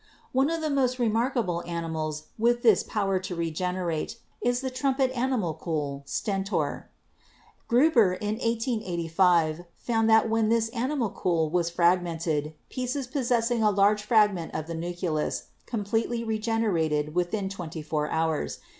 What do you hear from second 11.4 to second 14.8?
was frag mented, pieces possessing a large fragment of the